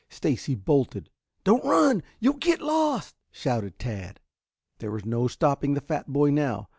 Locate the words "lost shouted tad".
2.59-4.19